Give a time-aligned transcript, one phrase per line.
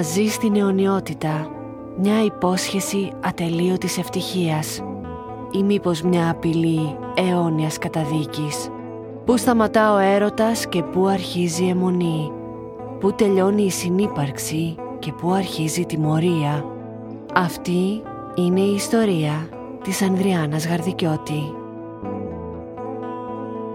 [0.00, 1.50] μαζί στην αιωνιότητα.
[1.96, 4.82] Μια υπόσχεση ατελείωτης ευτυχίας
[5.50, 8.68] ή μήπως μια απειλή αιώνιας καταδίκης.
[9.24, 12.32] Πού σταματά ο έρωτας και πού αρχίζει η αιμονή.
[13.00, 16.64] Πού τελειώνει η συνύπαρξη και πού αρχίζει η τιμωρία.
[17.34, 18.02] Αυτή
[18.34, 19.48] είναι η ιστορία
[19.82, 21.54] της Ανδριάνας Γαρδικιώτη.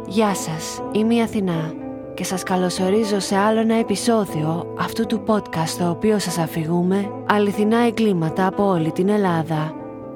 [0.07, 1.85] Γεια σας, είμαι η Αθηνά
[2.16, 7.78] και σας καλωσορίζω σε άλλο ένα επεισόδιο αυτού του podcast στο οποίο σας αφηγούμε αληθινά
[7.78, 9.73] εγκλήματα από όλη την Ελλάδα.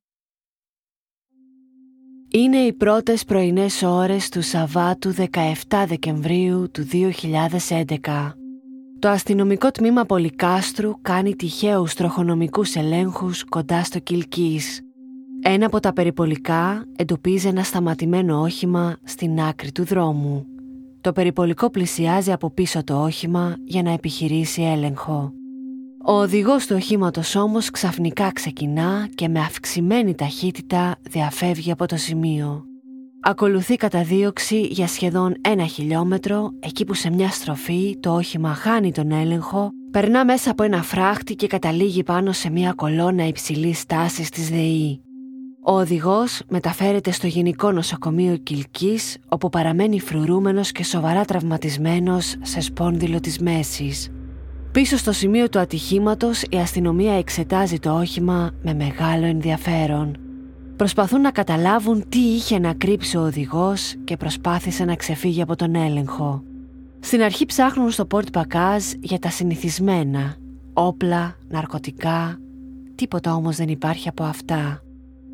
[2.31, 5.23] Είναι οι πρώτες πρωινές ώρες του Σαββάτου 17
[5.87, 8.38] Δεκεμβρίου του 2011.
[8.99, 14.81] Το αστυνομικό τμήμα Πολυκάστρου κάνει τυχαίους τροχονομικούς ελέγχους κοντά στο Κιλκής.
[15.41, 20.45] Ένα από τα περιπολικά εντοπίζει ένα σταματημένο όχημα στην άκρη του δρόμου.
[21.01, 25.33] Το περιπολικό πλησιάζει από πίσω το όχημα για να επιχειρήσει έλεγχο.
[26.05, 32.63] Ο οδηγός του οχήματος όμως ξαφνικά ξεκινά και με αυξημένη ταχύτητα διαφεύγει από το σημείο.
[33.21, 39.11] Ακολουθεί καταδίωξη για σχεδόν ένα χιλιόμετρο εκεί που σε μια στροφή το όχημα χάνει τον
[39.11, 44.49] έλεγχο, περνά μέσα από ένα φράχτη και καταλήγει πάνω σε μια κολόνα υψηλής τάσης της
[44.49, 45.01] ΔΕΗ.
[45.61, 53.19] Ο οδηγός μεταφέρεται στο Γενικό Νοσοκομείο Κιλκής όπου παραμένει φρουρούμενος και σοβαρά τραυματισμένος σε σπόνδυλο
[53.19, 54.09] της μέσης.
[54.71, 60.28] Πίσω στο σημείο του ατυχήματος η αστυνομία εξετάζει το όχημα με μεγάλο ενδιαφέρον.
[60.79, 65.75] Προσπαθούν να καταλάβουν τι είχε να κρύψει ο οδηγός και προσπάθησε να ξεφύγει από τον
[65.75, 66.43] έλεγχο.
[66.99, 70.35] Στην αρχή ψάχνουν στο πόρτ πακάζ για τα συνηθισμένα,
[70.73, 72.39] όπλα, ναρκωτικά,
[72.95, 74.83] τίποτα όμως δεν υπάρχει από αυτά.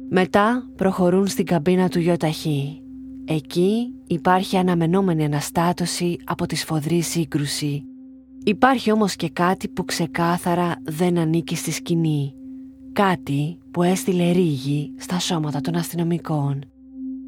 [0.10, 2.82] Μετά προχωρούν στην καμπίνα του γιοταχή.
[3.26, 7.84] Εκεί υπάρχει αναμενόμενη αναστάτωση από τη σφοδρή σύγκρουση.
[8.44, 12.34] Υπάρχει όμως και κάτι που ξεκάθαρα δεν ανήκει στη σκηνή.
[12.96, 16.64] Κάτι που έστειλε ρίγη στα σώματα των αστυνομικών.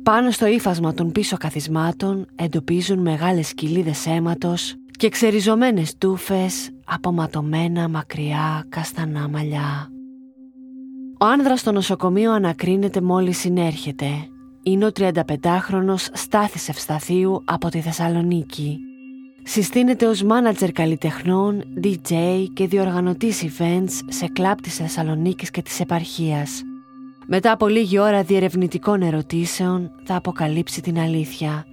[0.03, 8.65] Πάνω στο ύφασμα των πίσω καθισμάτων εντοπίζουν μεγάλες κοιλίδες αίματος και ξεριζωμένες τούφες αποματωμένα μακριά
[8.69, 9.89] καστανά μαλλιά.
[11.19, 14.09] Ο άνδρας στο νοσοκομείο ανακρίνεται μόλις συνέρχεται.
[14.63, 18.79] Είναι ο 35χρονος Στάθης Ευσταθίου από τη Θεσσαλονίκη
[19.49, 22.13] Συστήνεται ως μάνατζερ καλλιτεχνών, DJ
[22.53, 26.61] και διοργανωτής events σε κλάπ της Θεσσαλονίκης και της επαρχίας.
[27.27, 31.65] Μετά από λίγη ώρα διερευνητικών ερωτήσεων θα αποκαλύψει την αλήθεια.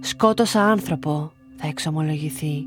[0.00, 2.66] Σκότωσα άνθρωπο, θα εξομολογηθεί.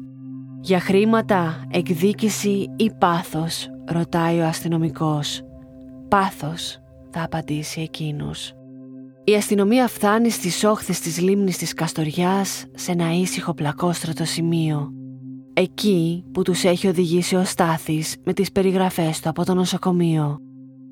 [0.61, 5.41] Για χρήματα, εκδίκηση ή πάθος, ρωτάει ο αστυνομικός.
[6.07, 6.79] Πάθος,
[7.11, 8.56] θα απαντήσει εκείνος.
[9.29, 14.91] Η αστυνομία φτάνει στις όχθες της λίμνης της Καστοριάς σε ένα ήσυχο πλακόστρωτο σημείο.
[15.53, 20.37] Εκεί που τους έχει οδηγήσει ο Στάθης με τις περιγραφές του από το νοσοκομείο.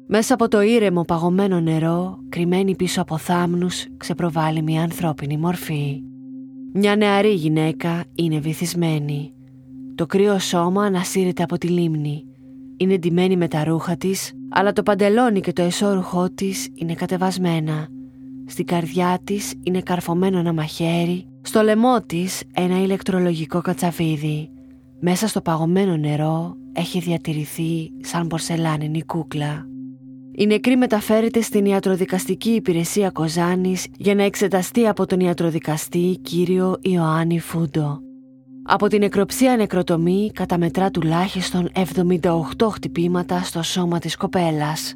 [0.08, 6.02] Μέσα από το ήρεμο παγωμένο νερό, κρυμμένη πίσω από θάμνους, ξεπροβάλλει μια ανθρώπινη μορφή.
[6.74, 9.34] Μια νεαρή γυναίκα είναι βυθισμένη.
[9.96, 12.24] Το κρύο σώμα ανασύρεται από τη λίμνη.
[12.78, 17.90] Είναι ντυμένη με τα ρούχα της, αλλά το παντελόνι και το εσώρουχό της είναι κατεβασμένα
[18.48, 24.50] στην καρδιά της είναι καρφωμένο ένα μαχαίρι, στο λαιμό της ένα ηλεκτρολογικό κατσαβίδι.
[25.00, 29.66] Μέσα στο παγωμένο νερό έχει διατηρηθεί σαν πορσελάνινη κούκλα.
[30.38, 37.40] Η νεκρή μεταφέρεται στην ιατροδικαστική υπηρεσία Κοζάνης για να εξεταστεί από τον ιατροδικαστή κύριο Ιωάννη
[37.40, 38.00] Φούντο.
[38.68, 44.96] Από την νεκροψία νεκροτομή καταμετρά τουλάχιστον 78 χτυπήματα στο σώμα της κοπέλας.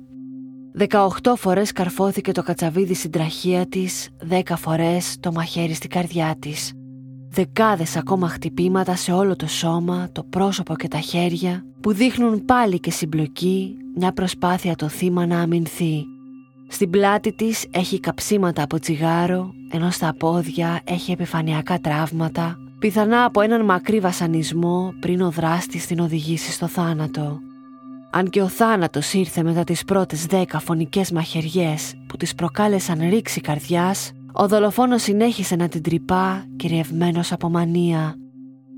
[0.77, 6.73] 18 φορές καρφώθηκε το κατσαβίδι στην τραχεία της, 10 φορές το μαχαίρι στην καρδιά της.
[7.29, 12.79] Δεκάδες ακόμα χτυπήματα σε όλο το σώμα, το πρόσωπο και τα χέρια που δείχνουν πάλι
[12.79, 16.03] και συμπλοκή μια προσπάθεια το θύμα να αμυνθεί.
[16.67, 23.41] Στην πλάτη της έχει καψίματα από τσιγάρο, ενώ στα πόδια έχει επιφανειακά τραύματα, πιθανά από
[23.41, 27.39] έναν μακρύ βασανισμό πριν ο δράστης την οδηγήσει στο θάνατο.
[28.11, 33.41] Αν και ο θάνατος ήρθε μετά τις πρώτες δέκα φωνικές μαχαιριές που τις προκάλεσαν ρήξη
[33.41, 38.15] καρδιάς, ο δολοφόνος συνέχισε να την τρυπά κυριευμένος από μανία.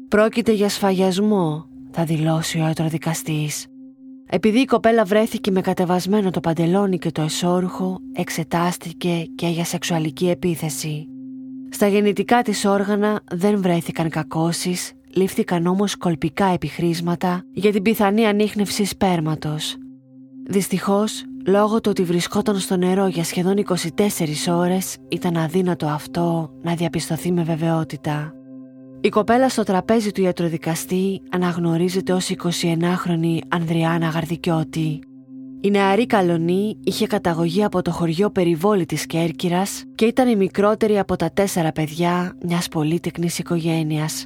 [0.07, 3.65] «Πρόκειται για σφαγιασμό», θα δηλώσει ο ιατροδικαστής.
[4.33, 10.29] Επειδή η κοπέλα βρέθηκε με κατεβασμένο το παντελόνι και το εσώρουχο, εξετάστηκε και για σεξουαλική
[10.29, 11.05] επίθεση.
[11.69, 18.85] Στα γεννητικά της όργανα δεν βρέθηκαν κακώσεις, λήφθηκαν όμως κολπικά επιχρήσματα για την πιθανή ανείχνευση
[18.85, 19.75] σπέρματος.
[20.47, 26.75] Δυστυχώς, λόγω του ότι βρισκόταν στο νερό για σχεδόν 24 ώρες, ήταν αδύνατο αυτό να
[26.75, 28.33] διαπιστωθεί με βεβαιότητα.
[29.01, 34.99] Η κοπέλα στο τραπέζι του ιατροδικαστή αναγνωρίζεται ως 29χρονη Ανδριάνα Γαρδικιώτη.
[35.61, 40.99] Η νεαρή Καλονή είχε καταγωγή από το χωριό Περιβόλη της Κέρκυρας και ήταν η μικρότερη
[40.99, 44.25] από τα τέσσερα παιδιά μιας πολύτεκνης οικογένειας.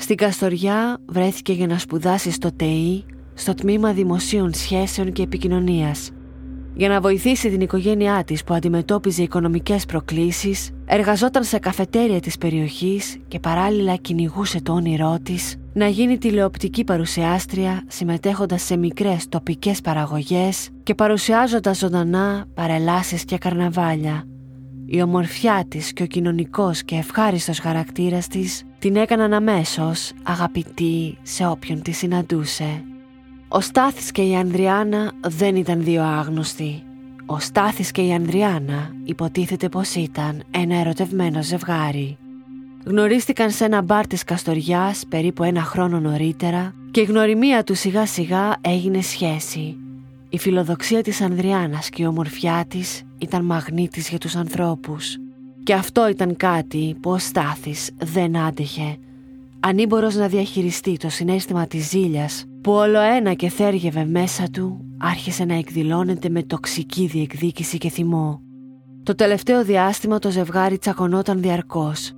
[0.00, 3.04] Στην Καστοριά βρέθηκε για να σπουδάσει στο ΤΕΗ,
[3.34, 6.10] στο τμήμα Δημοσίων Σχέσεων και Επικοινωνίας.
[6.74, 13.16] Για να βοηθήσει την οικογένειά της που αντιμετώπιζε οικονομικές προκλήσεις, εργαζόταν σε καφετέρια της περιοχής
[13.28, 20.68] και παράλληλα κυνηγούσε το όνειρό της να γίνει τηλεοπτική παρουσιάστρια συμμετέχοντας σε μικρές τοπικές παραγωγές
[20.82, 24.24] και παρουσιάζοντας ζωντανά παρελάσεις και καρναβάλια.
[24.86, 31.46] Η ομορφιά της και ο κοινωνικός και ευχάριστος χαρακτήρας της την έκαναν αμέσως αγαπητή σε
[31.46, 32.84] όποιον τη συναντούσε.
[33.48, 36.82] Ο Στάθης και η Ανδριάνα δεν ήταν δύο άγνωστοι.
[37.26, 42.18] Ο Στάθης και η Ανδριάνα υποτίθεται πως ήταν ένα ερωτευμένο ζευγάρι.
[42.84, 48.06] Γνωρίστηκαν σε ένα μπαρ της Καστοριάς περίπου ένα χρόνο νωρίτερα και η γνωριμία του σιγά
[48.06, 49.76] σιγά έγινε σχέση.
[50.28, 55.16] Η φιλοδοξία της Ανδριάνας και η ομορφιά της ήταν μαγνήτης για τους ανθρώπους.
[55.68, 58.96] Και αυτό ήταν κάτι που ο Στάθης δεν άντεχε.
[59.60, 65.44] Ανήμπορος να διαχειριστεί το συνέστημα της ζήλιας που όλο ένα και θέργευε μέσα του άρχισε
[65.44, 68.40] να εκδηλώνεται με τοξική διεκδίκηση και θυμό.
[69.02, 72.12] Το τελευταίο διάστημα το ζευγάρι τσακωνόταν διαρκώς.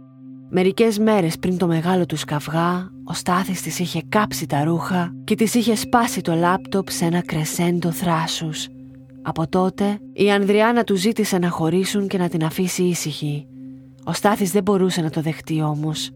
[0.51, 5.35] Μερικές μέρες πριν το μεγάλο του καυγά, ο Στάθης της είχε κάψει τα ρούχα και
[5.35, 8.69] της είχε σπάσει το λάπτοπ σε ένα κρεσέντο θράσους.
[9.23, 13.47] Από τότε, η Ανδριάνα του ζήτησε να χωρίσουν και να την αφήσει ήσυχη.
[14.05, 16.11] Ο Στάθης δεν μπορούσε να το δεχτεί όμως.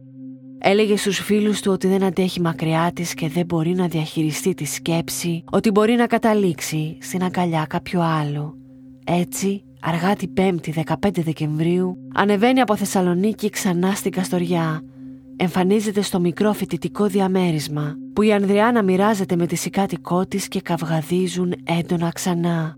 [0.59, 4.65] Έλεγε στους φίλους του ότι δεν αντέχει μακριά της και δεν μπορεί να διαχειριστεί τη
[4.65, 8.55] σκέψη ότι μπορεί να καταλήξει στην αγκαλιά κάποιου άλλου.
[9.05, 14.83] Έτσι, αργά την 5η 15 Δεκεμβρίου, ανεβαίνει από Θεσσαλονίκη ξανά στην Καστοριά.
[15.37, 21.55] Εμφανίζεται στο μικρό φοιτητικό διαμέρισμα, που η Ανδριάνα μοιράζεται με τη συγκάτοικό της και καυγαδίζουν
[21.79, 22.77] έντονα ξανά.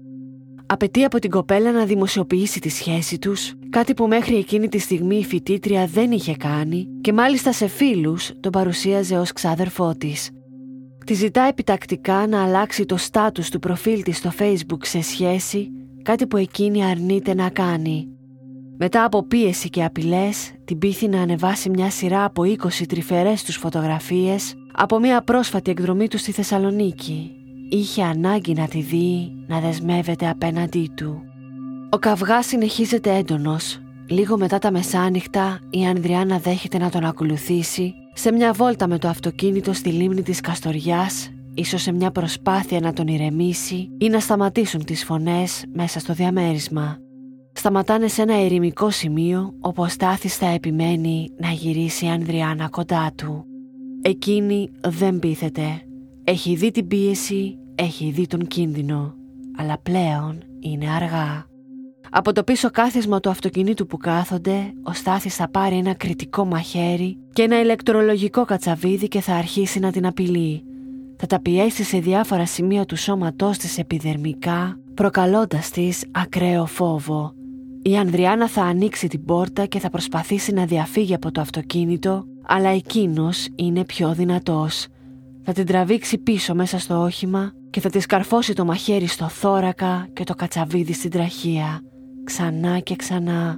[0.68, 5.16] Απαιτεί από την κοπέλα να δημοσιοποιήσει τη σχέση τους, κάτι που μέχρι εκείνη τη στιγμή
[5.16, 10.30] η φοιτήτρια δεν είχε κάνει και μάλιστα σε φίλους τον παρουσίαζε ως ξάδερφό της.
[11.06, 15.68] Τη ζητά επιτακτικά να αλλάξει το στάτους του προφίλ της στο facebook σε σχέση,
[16.02, 18.08] κάτι που εκείνη αρνείται να κάνει.
[18.78, 23.56] Μετά από πίεση και απειλές, την πείθει να ανεβάσει μια σειρά από 20 τρυφερές τους
[23.56, 27.30] φωτογραφίες από μια πρόσφατη εκδρομή του στη Θεσσαλονίκη
[27.68, 31.22] είχε ανάγκη να τη δει να δεσμεύεται απέναντί του.
[31.90, 33.80] Ο καυγάς συνεχίζεται έντονος.
[34.08, 39.08] Λίγο μετά τα μεσάνυχτα η Ανδριάνα δέχεται να τον ακολουθήσει σε μια βόλτα με το
[39.08, 44.84] αυτοκίνητο στη λίμνη της Καστοριάς ίσως σε μια προσπάθεια να τον ηρεμήσει ή να σταματήσουν
[44.84, 46.98] τις φωνές μέσα στο διαμέρισμα.
[47.52, 53.12] Σταματάνε σε ένα ερημικό σημείο όπου ο Στάθης θα επιμένει να γυρίσει η Ανδριάνα κοντά
[53.16, 53.44] του.
[54.02, 55.80] Εκείνη δεν πείθεται
[56.28, 59.14] έχει δει την πίεση, έχει δει τον κίνδυνο,
[59.56, 61.46] αλλά πλέον είναι αργά.
[62.10, 67.18] Από το πίσω κάθισμα του αυτοκινήτου που κάθονται, ο Στάθης θα πάρει ένα κριτικό μαχαίρι
[67.32, 70.64] και ένα ηλεκτρολογικό κατσαβίδι και θα αρχίσει να την απειλεί.
[71.16, 77.32] Θα τα πιέσει σε διάφορα σημεία του σώματός της επιδερμικά, προκαλώντας της ακραίο φόβο.
[77.82, 82.68] Η Ανδριάνα θα ανοίξει την πόρτα και θα προσπαθήσει να διαφύγει από το αυτοκίνητο, αλλά
[82.68, 84.86] εκείνος είναι πιο δυνατός
[85.48, 90.08] θα την τραβήξει πίσω μέσα στο όχημα και θα της σκαρφώσει το μαχαίρι στο θώρακα
[90.12, 91.80] και το κατσαβίδι στην τραχία.
[92.24, 93.56] Ξανά και ξανά.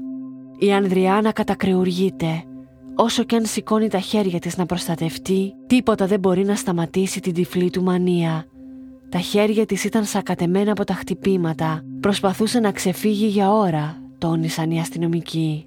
[0.59, 2.45] Η Ανδριάνα κατακρεουργείται.
[2.95, 7.33] Όσο και αν σηκώνει τα χέρια της να προστατευτεί, τίποτα δεν μπορεί να σταματήσει την
[7.33, 8.45] τυφλή του μανία.
[9.09, 11.83] Τα χέρια της ήταν σακατεμένα από τα χτυπήματα.
[12.01, 15.67] Προσπαθούσε να ξεφύγει για ώρα, τόνισαν οι αστυνομικοί.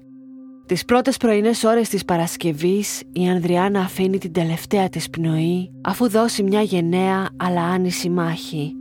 [0.72, 6.42] Τις πρώτες πρωινές ώρες της Παρασκευής η Ανδριάνα αφήνει την τελευταία της πνοή αφού δώσει
[6.42, 8.72] μια γενναία αλλά άνηση μάχη.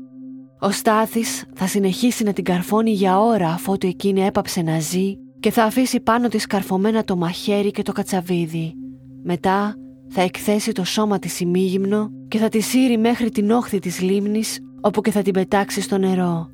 [0.60, 5.52] Ο Στάθης θα συνεχίσει να την καρφώνει για ώρα αφότου εκείνη έπαψε να ζει και
[5.52, 8.74] θα αφήσει πάνω της καρφωμένα το μαχαίρι και το κατσαβίδι.
[9.24, 9.76] Μετά
[10.10, 14.60] θα εκθέσει το σώμα της ημίγυμνο και θα τη σύρει μέχρι την όχθη της λίμνης
[14.82, 16.50] όπου και θα την πετάξει στο νερό.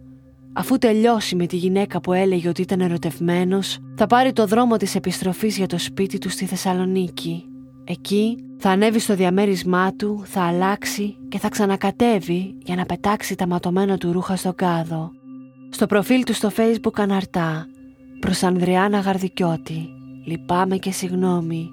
[0.58, 4.96] Αφού τελειώσει με τη γυναίκα που έλεγε ότι ήταν ερωτευμένος, θα πάρει το δρόμο της
[4.96, 7.44] επιστροφής για το σπίτι του στη Θεσσαλονίκη.
[7.84, 13.48] Εκεί θα ανέβει στο διαμέρισμά του, θα αλλάξει και θα ξανακατέβει για να πετάξει τα
[13.48, 15.12] ματωμένα του ρούχα στον κάδο.
[15.70, 17.68] Στο προφίλ του στο facebook αναρτά
[18.20, 19.90] «Προς Ανδριάνα Γαρδικιώτη,
[20.26, 21.70] λυπάμαι και συγγνώμη.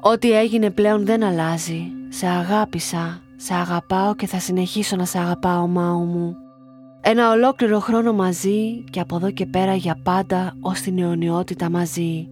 [0.00, 1.82] Ό,τι έγινε πλέον δεν αλλάζει.
[2.08, 6.36] Σε αγάπησα, σε αγαπάω και θα συνεχίσω να σε αγαπάω μάου μου.
[7.00, 12.28] Ένα ολόκληρο χρόνο μαζί και από εδώ και πέρα για πάντα ως την αιωνιότητα μαζί.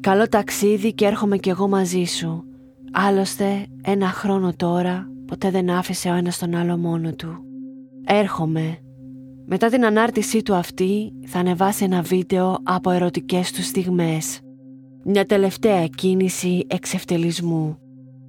[0.00, 2.44] Καλό ταξίδι και έρχομαι κι εγώ μαζί σου.
[2.92, 7.44] Άλλωστε ένα χρόνο τώρα ποτέ δεν άφησε ο ένας τον άλλο μόνο του.
[8.04, 8.78] Έρχομαι.
[9.46, 14.40] Μετά την ανάρτησή του αυτή θα ανεβάσει ένα βίντεο από ερωτικές του στιγμές.
[15.04, 17.78] Μια τελευταία κίνηση εξευτελισμού.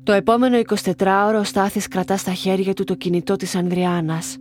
[0.03, 0.57] Το επόμενο
[0.97, 4.37] 24ωρο ο Στάθης κρατάς στα χέρια του το κινητό της Ανδριάννας.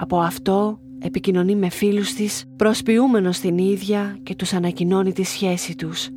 [0.00, 6.08] Από αυτό επικοινωνεί με φίλους της, προσποιούμενος την ίδια και τους ανακοινώνει τη σχέση τους.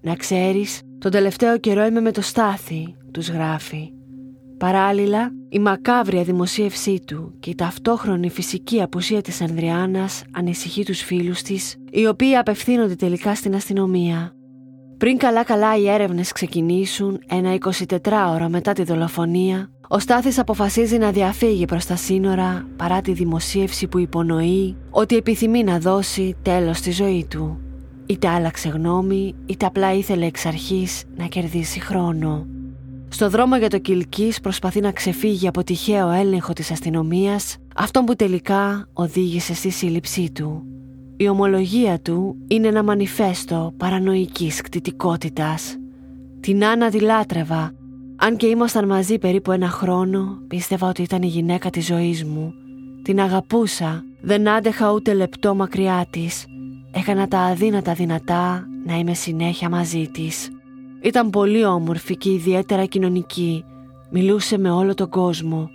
[0.00, 3.92] «Να ξέρεις, τον τελευταίο καιρό είμαι με το Στάθη», τους γράφει.
[4.58, 11.42] Παράλληλα, η μακάβρια δημοσίευσή του και η ταυτόχρονη φυσική απουσία της Ανδριάννας ανησυχεί τους φίλους
[11.42, 14.34] της, οι οποίοι απευθύνονται τελικά στην αστυνομία.
[14.98, 21.64] Πριν καλά-καλά οι έρευνες ξεκινήσουν, ένα 24ωρο μετά τη δολοφονία, ο Στάθης αποφασίζει να διαφύγει
[21.64, 27.26] προς τα σύνορα παρά τη δημοσίευση που υπονοεί ότι επιθυμεί να δώσει τέλος στη ζωή
[27.30, 27.58] του.
[28.06, 32.46] Είτε άλλαξε γνώμη, είτε απλά ήθελε εξ αρχής να κερδίσει χρόνο.
[33.08, 38.14] Στο δρόμο για το Κιλκής προσπαθεί να ξεφύγει από τυχαίο έλεγχο της αστυνομίας, αυτόν που
[38.16, 40.62] τελικά οδήγησε στη σύλληψή του.
[41.16, 45.76] Η ομολογία του είναι ένα μανιφέστο παρανοϊκής κτητικότητας.
[46.40, 47.72] Την Άννα τη λάτρευα.
[48.16, 52.54] Αν και ήμασταν μαζί περίπου ένα χρόνο, πίστευα ότι ήταν η γυναίκα της ζωής μου.
[53.02, 56.44] Την αγαπούσα, δεν άντεχα ούτε λεπτό μακριά της.
[56.92, 60.50] Έκανα τα αδύνατα δυνατά να είμαι συνέχεια μαζί της.
[61.02, 63.64] Ήταν πολύ όμορφη και ιδιαίτερα κοινωνική.
[64.10, 65.70] Μιλούσε με όλο τον κόσμο.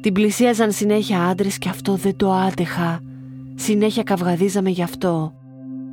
[0.00, 3.00] Την πλησίαζαν συνέχεια άντρες και αυτό δεν το άντεχα.
[3.62, 5.32] Συνέχεια καυγαδίζαμε γι' αυτό.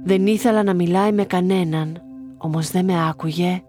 [0.04, 2.02] Δεν ήθελα να μιλάει με κανέναν,
[2.38, 3.62] όμως δεν με άκουγε.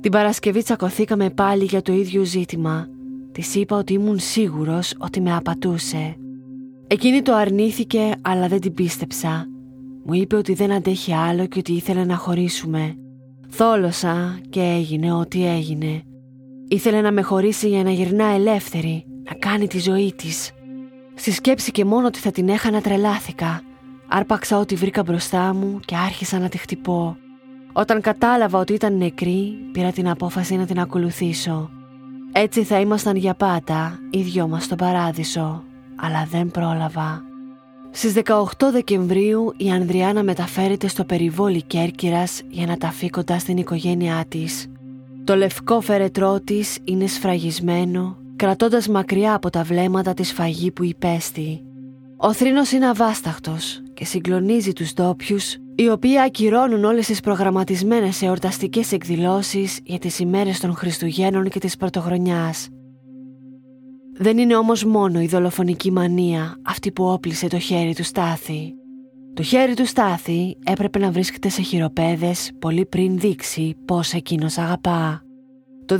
[0.00, 2.86] Την Παρασκευή τσακωθήκαμε πάλι για το ίδιο ζήτημα.
[3.32, 6.16] Της είπα ότι ήμουν σίγουρος ότι με απατούσε.
[6.86, 9.46] Εκείνη το αρνήθηκε αλλά δεν την πίστεψα.
[10.04, 12.94] Μου είπε ότι δεν αντέχει άλλο και ότι ήθελε να χωρίσουμε.
[13.48, 16.02] Θόλωσα και έγινε ό,τι έγινε.
[16.68, 20.50] Ήθελε να με χωρίσει για να γυρνά ελεύθερη, να κάνει τη ζωή της.
[21.18, 23.62] Στη σκέψη και μόνο ότι θα την έχανα τρελάθηκα.
[24.08, 27.16] Άρπαξα ό,τι βρήκα μπροστά μου και άρχισα να τη χτυπώ.
[27.72, 31.70] Όταν κατάλαβα ότι ήταν νεκρή, πήρα την απόφαση να την ακολουθήσω.
[32.32, 35.62] Έτσι θα ήμασταν για πάντα, οι δυο μας στον παράδεισο.
[35.96, 37.22] Αλλά δεν πρόλαβα.
[37.90, 44.24] Στις 18 Δεκεμβρίου η Ανδριάνα μεταφέρεται στο περιβόλι Κέρκυρας για να ταφεί κοντά στην οικογένειά
[44.28, 44.66] της.
[45.24, 51.60] Το λευκό φερετρό της είναι σφραγισμένο κρατώντας μακριά από τα βλέμματα της σφαγή που υπέστη.
[52.16, 58.92] Ο θρήνος είναι αβάσταχτος και συγκλονίζει τους ντόπιους, οι οποίοι ακυρώνουν όλες τις προγραμματισμένες εορταστικές
[58.92, 62.68] εκδηλώσεις για τις ημέρες των Χριστουγέννων και της Πρωτοχρονιάς.
[64.18, 68.74] Δεν είναι όμως μόνο η δολοφονική μανία αυτή που όπλησε το χέρι του Στάθη.
[69.34, 75.25] Το χέρι του Στάθη έπρεπε να βρίσκεται σε χειροπέδες πολύ πριν δείξει πώς εκείνος αγαπά.
[75.86, 75.98] Το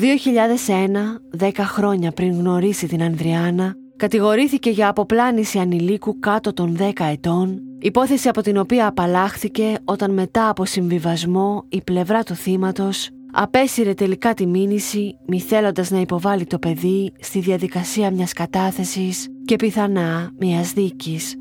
[1.39, 7.61] 2001, 10 χρόνια πριν γνωρίσει την Ανδριάνα, κατηγορήθηκε για αποπλάνηση ανηλίκου κάτω των 10 ετών,
[7.79, 14.35] υπόθεση από την οποία απαλλάχθηκε όταν μετά από συμβιβασμό η πλευρά του θύματος απέσυρε τελικά
[14.35, 20.73] τη μήνυση μη θέλοντας να υποβάλει το παιδί στη διαδικασία μιας κατάθεσης και πιθανά μιας
[20.73, 21.35] δίκης.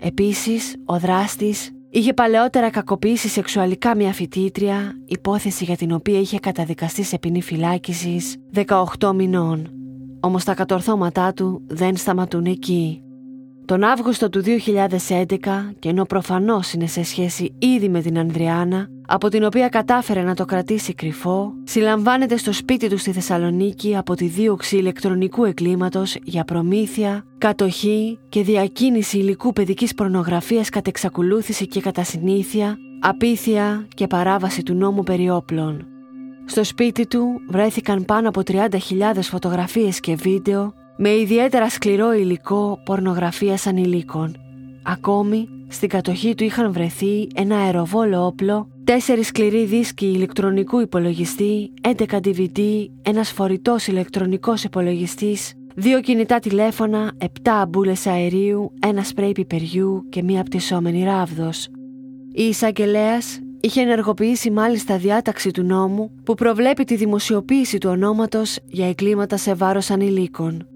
[0.00, 7.02] Επίσης, ο δράστης Είχε παλαιότερα κακοποιήσει σεξουαλικά μια φοιτήτρια, υπόθεση για την οποία είχε καταδικαστεί
[7.02, 8.36] σε ποινή φυλάκισης
[8.98, 9.70] 18 μηνών.
[10.20, 13.02] Όμως τα κατορθώματά του δεν σταματούν εκεί.
[13.68, 15.26] Τον Αύγουστο του 2011,
[15.78, 20.34] και ενώ προφανώς είναι σε σχέση ήδη με την Ανδριάνα, από την οποία κατάφερε να
[20.34, 26.44] το κρατήσει κρυφό, συλλαμβάνεται στο σπίτι του στη Θεσσαλονίκη από τη δίωξη ηλεκτρονικού εγκλήματος για
[26.44, 34.62] προμήθεια, κατοχή και διακίνηση υλικού παιδικής πορνογραφίας κατ' εξακολούθηση και κατά συνήθεια, απίθεια και παράβαση
[34.62, 35.86] του νόμου περί όπλων.
[36.44, 38.68] Στο σπίτι του βρέθηκαν πάνω από 30.000
[39.20, 44.36] φωτογραφίες και βίντεο με ιδιαίτερα σκληρό υλικό πορνογραφίας ανηλίκων.
[44.82, 52.20] Ακόμη, στην κατοχή του είχαν βρεθεί ένα αεροβόλο όπλο, τέσσερις σκληροί δίσκοι ηλεκτρονικού υπολογιστή, 11
[52.24, 52.60] DVD,
[53.02, 60.42] ένας φορητός ηλεκτρονικός υπολογιστής, δύο κινητά τηλέφωνα, επτά αμπούλες αερίου, ένα σπρέι πιπεριού και μία
[60.42, 61.68] πτυσσόμενη ράβδος.
[62.32, 68.88] Η εισαγγελέας είχε ενεργοποιήσει μάλιστα διάταξη του νόμου που προβλέπει τη δημοσιοποίηση του ονόματος για
[68.88, 70.66] εγκλήματα σε βάρος ανηλίκων.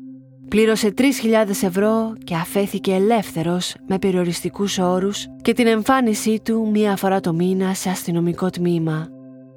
[0.52, 1.04] Πλήρωσε 3.000
[1.48, 7.74] ευρώ και αφέθηκε ελεύθερος με περιοριστικούς όρους και την εμφάνισή του μία φορά το μήνα
[7.74, 9.08] σε αστυνομικό τμήμα.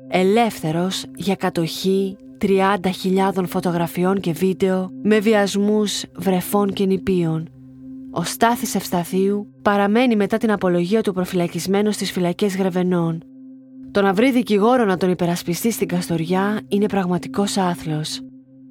[0.07, 7.49] Ελεύθερος για κατοχή 30.000 φωτογραφιών και βίντεο με βιασμούς βρεφών και νηπίων.
[8.11, 13.23] Ο Στάθης Ευσταθίου παραμένει μετά την απολογία του προφυλακισμένου στις φυλακές Γρεβενών.
[13.91, 18.21] Το να βρει δικηγόρο να τον υπερασπιστεί στην Καστοριά είναι πραγματικός άθλος.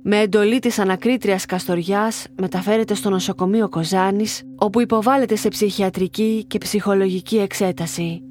[0.07, 7.39] Με εντολή της ανακρίτριας Καστοριάς μεταφέρεται στο νοσοκομείο Κοζάνης όπου υποβάλλεται σε ψυχιατρική και ψυχολογική
[7.39, 8.23] εξέταση.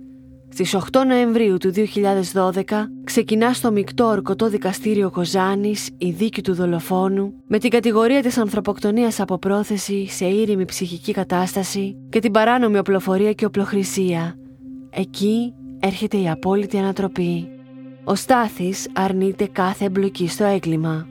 [0.50, 2.62] Στις 8 Νοεμβρίου του 2012
[3.03, 9.20] ξεκινά στο μεικτό ορκωτό δικαστήριο Κοζάνης η δίκη του δολοφόνου με την κατηγορία της ανθρωποκτονίας
[9.20, 14.36] από πρόθεση σε ήρημη ψυχική κατάσταση και την παράνομη οπλοφορία και οπλοχρησία.
[14.89, 17.48] Εκεί έρχεται η απόλυτη ανατροπή.
[18.03, 21.08] Ο Στάθης αρνείται κάθε εμπλοκή στο έγκλημα.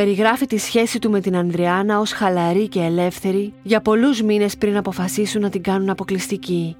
[0.00, 4.76] Περιγράφει τη σχέση του με την Ανδριάνα ως χαλαρή και ελεύθερη για πολλούς μήνες πριν
[4.76, 6.76] αποφασίσουν να την κάνουν αποκλειστική.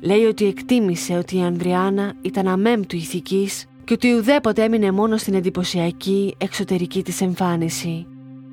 [0.00, 5.34] Λέει ότι εκτίμησε ότι η Ανδριάνα ήταν αμέμπτου ηθικής και ότι ουδέποτε έμεινε μόνο στην
[5.34, 8.06] εντυπωσιακή εξωτερική της εμφάνιση.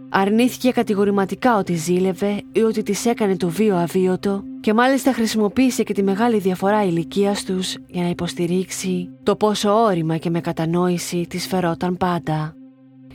[0.09, 5.93] Αρνήθηκε κατηγορηματικά ότι ζήλευε ή ότι της έκανε το βίο αβίωτο και μάλιστα χρησιμοποίησε και
[5.93, 11.47] τη μεγάλη διαφορά ηλικίας τους για να υποστηρίξει το πόσο όρημα και με κατανόηση της
[11.47, 12.58] φερόταν πάντα.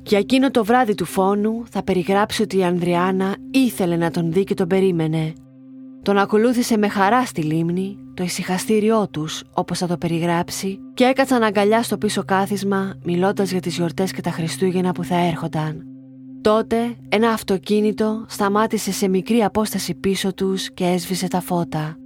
[0.06, 4.44] Για εκείνο το βράδυ του φόνου θα περιγράψει ότι η Ανδριάνα ήθελε να τον δει
[4.44, 5.32] και τον περίμενε.
[6.02, 11.42] Τον ακολούθησε με χαρά στη λίμνη, το ησυχαστήριό τους όπως θα το περιγράψει και έκατσαν
[11.42, 15.82] αγκαλιά στο πίσω κάθισμα μιλώντας για τις γιορτές και τα Χριστούγεννα που θα έρχονταν.
[16.40, 21.96] Τότε ένα αυτοκίνητο σταμάτησε σε μικρή απόσταση πίσω τους και έσβησε τα φώτα.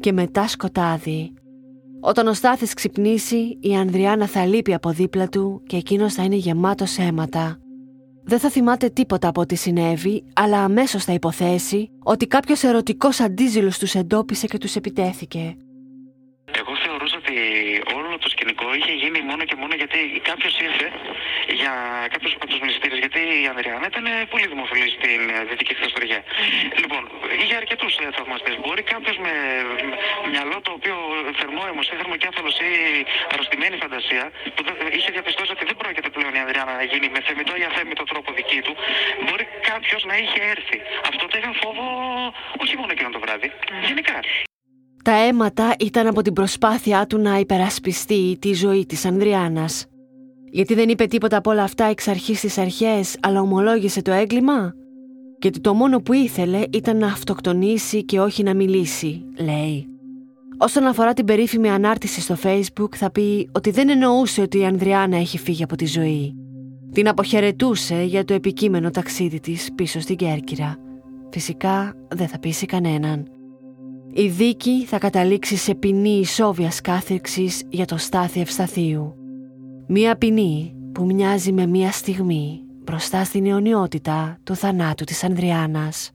[0.00, 1.32] Και μετά σκοτάδι.
[2.06, 6.34] Όταν ο Στάθης ξυπνήσει, η Ανδριάνα θα λείπει από δίπλα του και εκείνος θα είναι
[6.34, 7.58] γεμάτος αίματα.
[8.24, 13.78] Δεν θα θυμάται τίποτα από ό,τι συνέβη, αλλά αμέσως θα υποθέσει ότι κάποιος ερωτικός αντίζηλος
[13.78, 15.56] τους εντόπισε και τους επιτέθηκε.
[16.60, 17.63] Εγώ θεωρούσα ότι όλο το σκηνικό
[18.78, 19.98] είχε γίνει μόνο και μόνο γιατί
[20.30, 20.86] κάποιος ήρθε
[21.60, 21.72] για
[22.12, 22.96] κάποιου από του μυστήρε.
[23.04, 26.20] Γιατί η Ανδριάννα ήταν πολύ δημοφιλή στην ε, Δυτική Θεστοριά.
[26.82, 27.02] Λοιπόν,
[27.42, 28.54] είχε αρκετούς ε, θαυμαστές.
[28.62, 29.32] Μπορεί κάποιος με
[30.32, 30.96] μυαλό το οποίο
[31.38, 32.72] θερμό αιμοσύνθερμο κέφαλο ή
[33.32, 34.62] αρρωστημένη φαντασία, που
[34.96, 38.28] είχε διαπιστώσει ότι δεν πρόκειται πλέον η Ανδριάννα να γίνει με θεμητό ή αθέμητο τρόπο
[38.38, 38.74] δική του,
[39.24, 40.78] μπορεί κάποιος να είχε έρθει.
[41.10, 41.84] Αυτό το είχα φόβο
[42.62, 43.48] όχι μόνο εκείνο το βράδυ,
[43.88, 44.18] γενικά.
[45.04, 49.86] Τα αίματα ήταν από την προσπάθειά του να υπερασπιστεί τη ζωή της Ανδριάνας.
[50.50, 54.74] Γιατί δεν είπε τίποτα από όλα αυτά εξ αρχής στις αρχές, αλλά ομολόγησε το έγκλημα;
[55.42, 59.86] Γιατί το μόνο που ήθελε ήταν να αυτοκτονήσει και όχι να μιλήσει, λέει.
[60.58, 65.16] Όσον αφορά την περίφημη ανάρτηση στο facebook θα πει ότι δεν εννοούσε ότι η Ανδριάνα
[65.16, 66.34] έχει φύγει από τη ζωή.
[66.92, 70.76] Την αποχαιρετούσε για το επικείμενο ταξίδι της πίσω στην Κέρκυρα.
[71.30, 73.33] Φυσικά δεν θα πείσει κανέναν.
[74.16, 79.14] Η δίκη θα καταλήξει σε ποινή ισόβιας κάθεξης για το στάθι Ευσταθίου.
[79.86, 86.13] Μία ποινή που μοιάζει με μία στιγμή μπροστά στην αιωνιότητα του θανάτου της Ανδριάνας.